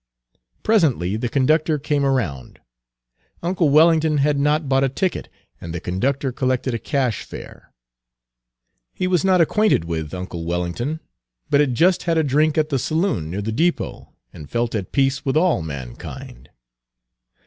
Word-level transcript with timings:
Presently 0.63 1.15
the 1.15 1.29
conductor 1.29 1.77
came 1.77 2.03
around. 2.03 2.59
Uncle 3.43 3.69
Wellington 3.69 4.17
had 4.17 4.39
not 4.39 4.67
bought 4.67 4.83
a 4.83 4.89
ticket, 4.89 5.29
and 5.61 5.75
the 5.75 5.79
conductor 5.79 6.31
collected 6.31 6.73
a 6.73 6.79
cash 6.79 7.21
fare. 7.23 7.71
He 8.95 9.05
was 9.05 9.23
not 9.23 9.41
acquainted 9.41 9.85
with 9.85 10.11
uncle 10.11 10.43
Wellington, 10.43 11.01
Page 11.51 11.51
227 11.51 11.51
but 11.51 11.59
had 11.59 11.75
just 11.75 12.03
had 12.09 12.17
a 12.17 12.27
drink 12.27 12.57
at 12.57 12.69
the 12.69 12.79
saloon 12.79 13.29
near 13.29 13.43
the 13.43 13.51
depot, 13.51 14.15
and 14.33 14.49
felt 14.49 14.73
at 14.73 14.91
peace 14.91 15.23
with 15.23 15.37
all 15.37 15.61
mankind. 15.61 16.49